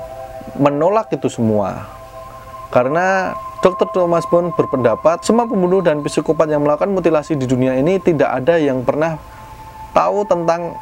menolak 0.59 1.11
itu 1.15 1.31
semua. 1.31 1.87
Karena 2.75 3.33
dokter 3.63 3.87
Thomas 3.95 4.27
Bond 4.29 4.53
berpendapat 4.59 5.23
semua 5.23 5.47
pembunuh 5.47 5.81
dan 5.81 6.03
psikopat 6.03 6.51
yang 6.51 6.67
melakukan 6.67 6.91
mutilasi 6.91 7.39
di 7.39 7.47
dunia 7.47 7.79
ini 7.79 8.03
tidak 8.03 8.43
ada 8.43 8.59
yang 8.59 8.83
pernah 8.83 9.15
tahu 9.95 10.27
tentang 10.27 10.75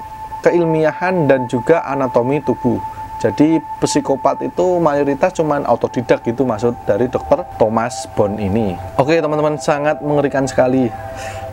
keilmiahan 0.43 1.29
dan 1.31 1.47
juga 1.47 1.85
anatomi 1.87 2.43
tubuh. 2.43 2.81
Jadi 3.23 3.63
psikopat 3.79 4.43
itu 4.43 4.83
mayoritas 4.83 5.31
cuman 5.39 5.63
autodidak 5.63 6.27
gitu 6.27 6.43
maksud 6.43 6.75
dari 6.83 7.07
dokter 7.07 7.47
Thomas 7.55 8.11
Bond 8.19 8.35
ini. 8.43 8.75
Oke 8.99 9.23
teman-teman 9.23 9.63
sangat 9.63 10.03
mengerikan 10.03 10.43
sekali 10.43 10.91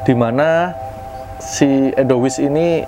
di 0.09 0.17
mana 0.17 0.73
si 1.37 1.93
Edowis 1.93 2.41
ini 2.41 2.81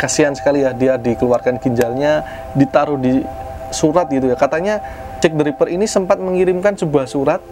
kasihan 0.00 0.32
sekali 0.32 0.64
ya 0.64 0.72
dia 0.72 0.96
dikeluarkan 0.96 1.60
ginjalnya 1.60 2.24
ditaruh 2.56 2.96
di 2.96 3.20
surat 3.68 4.08
gitu 4.08 4.32
ya. 4.32 4.40
Katanya 4.40 4.80
Jack 5.20 5.36
the 5.36 5.44
Ripper 5.44 5.68
ini 5.68 5.84
sempat 5.84 6.16
mengirimkan 6.16 6.80
sebuah 6.80 7.04
surat 7.04 7.44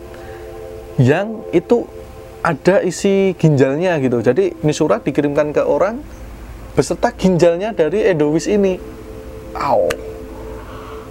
yang 0.97 1.45
itu 1.52 1.85
ada 2.40 2.80
isi 2.80 3.37
ginjalnya 3.37 4.00
gitu. 4.00 4.25
Jadi 4.25 4.56
ini 4.56 4.73
surat 4.73 5.04
dikirimkan 5.04 5.52
ke 5.52 5.61
orang 5.61 6.00
beserta 6.73 7.12
ginjalnya 7.12 7.76
dari 7.76 8.09
Edowis 8.09 8.49
ini. 8.49 8.80
Aw. 9.52 10.09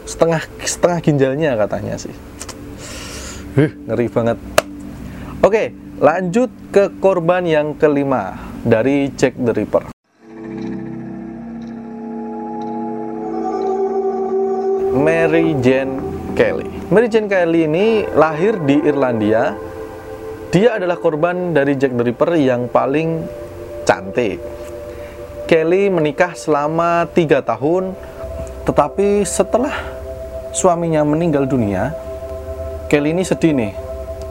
setengah 0.06 0.42
setengah 0.62 0.98
ginjalnya 1.02 1.58
katanya 1.58 1.98
sih. 1.98 2.14
Huh, 3.54 3.70
ngeri 3.86 4.10
banget. 4.10 4.38
Oke 5.46 5.85
Lanjut 5.96 6.52
ke 6.76 6.92
korban 7.00 7.48
yang 7.48 7.80
kelima 7.80 8.36
dari 8.68 9.08
Jack 9.16 9.40
the 9.40 9.56
Ripper. 9.56 9.96
Mary 14.92 15.56
Jane 15.64 15.96
Kelly. 16.36 16.68
Mary 16.92 17.08
Jane 17.08 17.32
Kelly 17.32 17.64
ini 17.64 18.04
lahir 18.12 18.60
di 18.68 18.76
Irlandia. 18.84 19.56
Dia 20.52 20.76
adalah 20.76 21.00
korban 21.00 21.56
dari 21.56 21.80
Jack 21.80 21.96
the 21.96 22.04
Ripper 22.12 22.36
yang 22.44 22.68
paling 22.68 23.24
cantik. 23.88 24.44
Kelly 25.48 25.88
menikah 25.88 26.36
selama 26.36 27.08
tiga 27.16 27.40
tahun, 27.40 27.96
tetapi 28.68 29.24
setelah 29.24 29.72
suaminya 30.52 31.08
meninggal 31.08 31.48
dunia, 31.48 31.96
Kelly 32.92 33.16
ini 33.16 33.24
sedih 33.24 33.56
nih. 33.56 33.72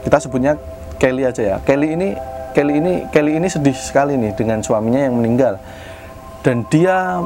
Kita 0.05 0.21
sebutnya 0.21 0.61
Kelly 1.05 1.29
aja 1.29 1.43
ya. 1.45 1.57
Kelly 1.61 1.93
ini 1.93 2.17
Kelly 2.57 2.81
ini 2.81 2.93
Kelly 3.13 3.37
ini 3.37 3.45
sedih 3.45 3.77
sekali 3.77 4.17
nih 4.17 4.33
dengan 4.33 4.65
suaminya 4.65 5.05
yang 5.05 5.21
meninggal. 5.21 5.61
Dan 6.41 6.65
dia 6.73 7.21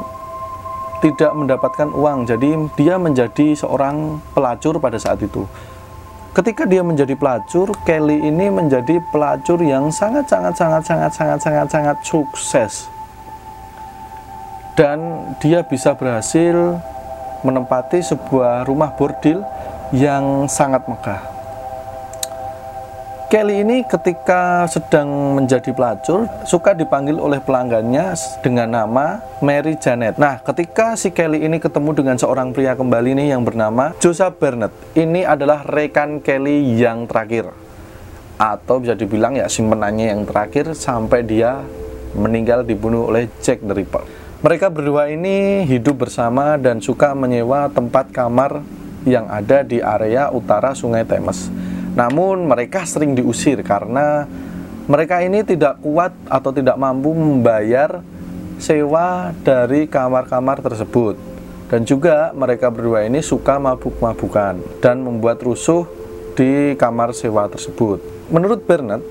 tidak 0.99 1.31
mendapatkan 1.31 1.87
uang. 1.95 2.27
Jadi 2.27 2.59
dia 2.75 2.99
menjadi 2.99 3.55
seorang 3.55 4.19
pelacur 4.35 4.83
pada 4.83 4.99
saat 4.99 5.23
itu. 5.23 5.47
Ketika 6.35 6.67
dia 6.67 6.83
menjadi 6.83 7.15
pelacur, 7.15 7.71
Kelly 7.87 8.19
ini 8.19 8.51
menjadi 8.51 8.99
pelacur 9.15 9.63
yang 9.63 9.87
sangat 9.95 10.27
sangat 10.27 10.59
sangat 10.59 10.83
sangat 10.83 11.11
sangat 11.15 11.39
sangat 11.39 11.67
sangat 11.71 11.97
sukses. 12.03 12.91
Dan 14.75 14.99
dia 15.39 15.63
bisa 15.63 15.95
berhasil 15.95 16.83
menempati 17.47 18.03
sebuah 18.03 18.67
rumah 18.67 18.91
bordil 18.91 19.39
yang 19.95 20.51
sangat 20.51 20.83
megah. 20.83 21.38
Kelly 23.29 23.61
ini 23.61 23.85
ketika 23.85 24.65
sedang 24.65 25.37
menjadi 25.37 25.69
pelacur 25.69 26.25
suka 26.49 26.73
dipanggil 26.73 27.13
oleh 27.13 27.37
pelanggannya 27.37 28.17
dengan 28.41 28.65
nama 28.73 29.21
Mary 29.37 29.77
Janet. 29.77 30.17
Nah, 30.17 30.41
ketika 30.41 30.97
si 30.97 31.13
Kelly 31.13 31.45
ini 31.45 31.61
ketemu 31.61 31.93
dengan 31.93 32.17
seorang 32.17 32.49
pria 32.57 32.73
kembali 32.73 33.13
nih 33.13 33.37
yang 33.37 33.45
bernama 33.45 33.93
Joseph 34.01 34.41
Burnett. 34.41 34.73
Ini 34.97 35.29
adalah 35.29 35.61
rekan 35.61 36.25
Kelly 36.25 36.73
yang 36.81 37.05
terakhir. 37.05 37.53
Atau 38.41 38.81
bisa 38.81 38.97
dibilang 38.97 39.37
ya 39.37 39.45
simpenannya 39.45 40.09
yang 40.09 40.25
terakhir 40.25 40.73
sampai 40.73 41.21
dia 41.21 41.61
meninggal 42.17 42.65
dibunuh 42.65 43.13
oleh 43.13 43.29
Jack 43.45 43.61
the 43.61 43.77
Ripper. 43.77 44.09
Mereka 44.41 44.73
berdua 44.73 45.05
ini 45.13 45.69
hidup 45.69 46.01
bersama 46.01 46.57
dan 46.57 46.81
suka 46.81 47.13
menyewa 47.13 47.69
tempat 47.69 48.09
kamar 48.09 48.65
yang 49.05 49.29
ada 49.29 49.61
di 49.61 49.77
area 49.85 50.33
utara 50.33 50.73
Sungai 50.73 51.05
Thames. 51.05 51.68
Namun 51.99 52.47
mereka 52.47 52.87
sering 52.87 53.11
diusir 53.11 53.59
karena 53.59 54.23
mereka 54.87 55.19
ini 55.19 55.43
tidak 55.43 55.83
kuat 55.83 56.15
atau 56.31 56.55
tidak 56.55 56.79
mampu 56.79 57.11
membayar 57.11 57.99
sewa 58.55 59.35
dari 59.43 59.83
kamar-kamar 59.83 60.63
tersebut. 60.63 61.19
Dan 61.67 61.83
juga 61.83 62.31
mereka 62.31 62.71
berdua 62.71 63.03
ini 63.03 63.19
suka 63.19 63.59
mabuk-mabukan 63.59 64.79
dan 64.79 65.03
membuat 65.03 65.43
rusuh 65.43 65.85
di 66.33 66.73
kamar 66.79 67.11
sewa 67.11 67.45
tersebut. 67.51 68.01
Menurut 68.31 68.63
Bernard, 68.63 69.03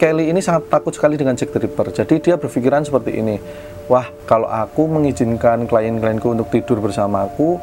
Kelly 0.00 0.32
ini 0.32 0.40
sangat 0.42 0.72
takut 0.72 0.96
sekali 0.96 1.14
dengan 1.14 1.38
Jack 1.38 1.52
the 1.54 1.60
Ripper. 1.62 1.94
Jadi 1.94 2.18
dia 2.18 2.34
berpikiran 2.40 2.82
seperti 2.82 3.22
ini, 3.22 3.36
wah 3.86 4.08
kalau 4.26 4.50
aku 4.50 4.88
mengizinkan 4.90 5.68
klien-klienku 5.70 6.26
untuk 6.32 6.50
tidur 6.50 6.82
bersamaku, 6.82 7.60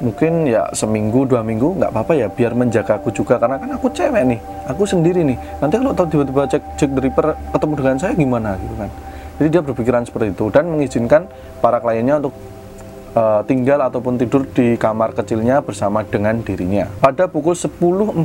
mungkin 0.00 0.44
ya 0.44 0.68
seminggu 0.76 1.24
dua 1.24 1.40
minggu 1.40 1.80
nggak 1.80 1.90
apa-apa 1.92 2.12
ya 2.16 2.28
biar 2.28 2.52
menjaga 2.52 3.00
aku 3.00 3.12
juga. 3.12 3.40
Karena 3.40 3.56
kan 3.56 3.70
aku 3.76 3.88
cewek 3.92 4.24
nih 4.28 4.40
aku 4.68 4.82
sendiri 4.84 5.24
nih. 5.24 5.38
Nanti 5.60 5.74
kalau 5.80 5.92
tahu 5.96 6.06
tiba-tiba 6.12 6.42
cek 6.48 6.62
cek 6.76 6.90
driver 6.92 7.26
ketemu 7.52 7.72
dengan 7.76 7.96
saya 7.96 8.12
gimana 8.16 8.50
gitu 8.60 8.74
kan. 8.76 8.90
Jadi 9.36 9.48
dia 9.52 9.62
berpikiran 9.62 10.02
seperti 10.08 10.26
itu. 10.32 10.44
Dan 10.48 10.64
mengizinkan 10.72 11.28
para 11.60 11.80
kliennya 11.80 12.24
untuk 12.24 12.32
uh, 13.16 13.40
tinggal 13.48 13.80
ataupun 13.88 14.20
tidur 14.20 14.44
di 14.52 14.76
kamar 14.76 15.16
kecilnya 15.16 15.64
bersama 15.64 16.04
dengan 16.04 16.44
dirinya. 16.44 16.84
Pada 17.00 17.24
pukul 17.26 17.56
10.45 17.56 18.20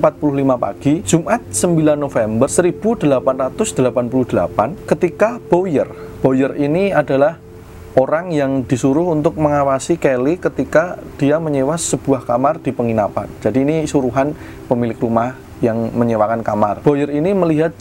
pagi 0.59 0.99
Jumat 1.07 1.41
9 1.51 1.95
November 1.95 2.47
1888 2.51 4.91
ketika 4.91 5.39
Boyer 5.47 5.87
Boyer 6.21 6.53
ini 6.59 6.91
adalah 6.91 7.39
orang 7.95 8.31
yang 8.31 8.63
disuruh 8.63 9.11
untuk 9.11 9.35
mengawasi 9.35 9.99
Kelly 9.99 10.39
ketika 10.39 10.99
dia 11.19 11.37
menyewa 11.41 11.75
sebuah 11.75 12.23
kamar 12.23 12.63
di 12.63 12.71
penginapan. 12.71 13.27
Jadi 13.43 13.63
ini 13.63 13.75
suruhan 13.87 14.35
pemilik 14.67 14.97
rumah 14.99 15.35
yang 15.59 15.91
menyewakan 15.93 16.41
kamar. 16.41 16.81
Boyer 16.81 17.11
ini 17.11 17.35
melihat 17.35 17.75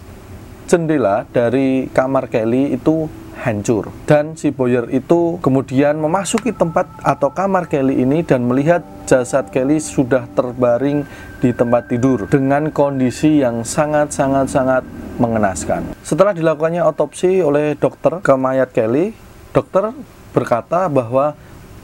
jendela 0.70 1.26
dari 1.30 1.90
kamar 1.90 2.30
Kelly 2.30 2.74
itu 2.76 3.10
hancur 3.40 3.88
dan 4.04 4.36
si 4.36 4.52
Boyer 4.52 4.92
itu 4.92 5.40
kemudian 5.40 5.96
memasuki 5.96 6.52
tempat 6.52 6.86
atau 7.00 7.32
kamar 7.32 7.72
Kelly 7.72 8.04
ini 8.04 8.20
dan 8.20 8.44
melihat 8.44 8.84
jasad 9.08 9.48
Kelly 9.48 9.80
sudah 9.80 10.28
terbaring 10.36 11.08
di 11.40 11.50
tempat 11.56 11.88
tidur 11.88 12.28
dengan 12.28 12.68
kondisi 12.68 13.40
yang 13.40 13.64
sangat 13.64 14.12
sangat 14.12 14.52
sangat 14.52 14.84
mengenaskan. 15.16 15.96
Setelah 16.04 16.36
dilakukannya 16.36 16.84
otopsi 16.84 17.40
oleh 17.40 17.76
dokter 17.80 18.20
ke 18.20 18.32
mayat 18.36 18.72
Kelly, 18.76 19.16
dokter 19.50 19.90
berkata 20.30 20.86
bahwa 20.86 21.34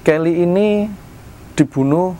Kelly 0.06 0.46
ini 0.46 0.86
dibunuh 1.58 2.14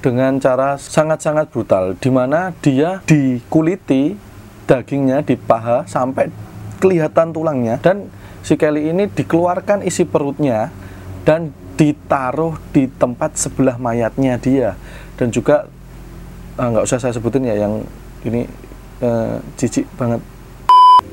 dengan 0.00 0.40
cara 0.40 0.80
sangat-sangat 0.80 1.52
brutal 1.52 1.92
di 2.00 2.08
mana 2.08 2.56
dia 2.64 3.04
dikuliti 3.04 4.16
dagingnya 4.64 5.20
di 5.20 5.36
paha 5.36 5.84
sampai 5.84 6.32
kelihatan 6.80 7.36
tulangnya. 7.36 7.76
Dan 7.76 8.08
si 8.40 8.56
Kelly 8.56 8.88
ini 8.88 9.04
dikeluarkan 9.12 9.84
isi 9.84 10.08
perutnya 10.08 10.72
dan 11.28 11.52
ditaruh 11.76 12.56
di 12.72 12.88
tempat 12.88 13.36
sebelah 13.36 13.76
mayatnya 13.76 14.40
dia. 14.40 14.80
Dan 15.20 15.28
juga 15.28 15.68
ah, 16.56 16.72
nggak 16.72 16.84
usah 16.88 16.96
saya 16.96 17.12
sebutin 17.12 17.44
ya 17.44 17.68
yang 17.68 17.84
ini 18.24 18.48
eh, 19.04 19.36
jijik 19.60 19.84
banget. 20.00 20.24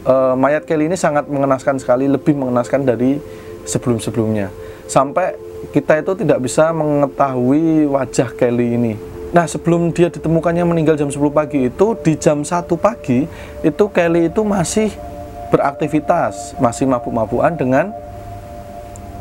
Eh, 0.07 0.35
mayat 0.39 0.63
Kelly 0.63 0.87
ini 0.87 0.95
sangat 0.95 1.27
mengenaskan 1.27 1.83
sekali 1.83 2.07
lebih 2.07 2.31
mengenaskan 2.39 2.87
dari 2.87 3.19
sebelum-sebelumnya. 3.67 4.49
Sampai 4.87 5.35
kita 5.75 5.99
itu 5.99 6.15
tidak 6.15 6.39
bisa 6.47 6.71
mengetahui 6.71 7.85
wajah 7.91 8.31
Kelly 8.33 8.79
ini. 8.79 8.93
Nah 9.35 9.43
sebelum 9.43 9.91
dia 9.91 10.07
ditemukannya 10.07 10.63
meninggal 10.63 10.95
jam 10.95 11.11
10 11.11 11.19
pagi 11.29 11.67
itu 11.67 11.87
di 11.99 12.15
jam 12.15 12.47
1 12.47 12.63
pagi 12.79 13.27
itu 13.61 13.85
Kelly 13.91 14.31
itu 14.31 14.41
masih 14.47 14.89
beraktivitas 15.51 16.55
masih 16.59 16.87
mabuk-mabukan 16.87 17.53
dengan 17.55 17.91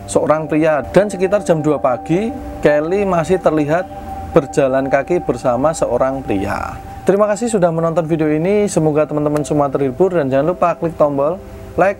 seorang 0.07 0.47
pria. 0.47 0.87
Dan 0.95 1.11
sekitar 1.11 1.43
jam 1.43 1.59
2 1.59 1.83
pagi 1.83 2.31
Kelly 2.63 3.03
masih 3.03 3.43
terlihat 3.43 3.87
berjalan 4.31 4.87
kaki 4.87 5.23
bersama 5.27 5.75
seorang 5.75 6.23
pria. 6.23 6.79
Terima 7.07 7.31
kasih 7.31 7.47
sudah 7.51 7.71
menonton 7.71 8.03
video 8.07 8.27
ini. 8.27 8.67
Semoga 8.67 9.07
teman-teman 9.07 9.43
semua 9.47 9.71
terhibur 9.71 10.11
dan 10.11 10.27
jangan 10.27 10.55
lupa 10.55 10.75
klik 10.75 10.95
tombol 10.99 11.39
like 11.79 11.99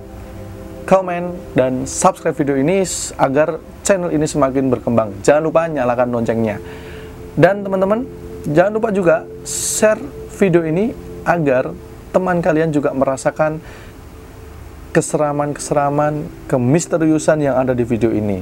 komen 0.87 1.35
dan 1.59 1.85
subscribe 1.85 2.39
video 2.39 2.57
ini 2.57 2.87
agar 3.19 3.59
channel 3.83 4.15
ini 4.15 4.25
semakin 4.25 4.71
berkembang 4.71 5.13
jangan 5.21 5.43
lupa 5.45 5.67
nyalakan 5.67 6.15
loncengnya 6.15 6.63
dan 7.37 7.67
teman-teman 7.67 8.07
jangan 8.47 8.73
lupa 8.73 8.89
juga 8.95 9.27
share 9.45 10.01
video 10.39 10.63
ini 10.63 10.95
agar 11.27 11.75
teman 12.15 12.39
kalian 12.41 12.73
juga 12.73 12.97
merasakan 12.97 13.61
keseraman-keseraman, 14.97 16.25
kemisteriusan 16.49 17.45
yang 17.45 17.61
ada 17.61 17.77
di 17.77 17.85
video 17.85 18.09
ini. 18.09 18.41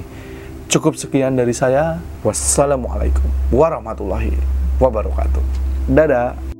Cukup 0.70 0.94
sekian 0.94 1.35
dari 1.35 1.50
saya. 1.50 1.98
Wassalamualaikum 2.22 3.26
warahmatullahi 3.50 4.38
wabarakatuh. 4.78 5.42
Dadah. 5.90 6.53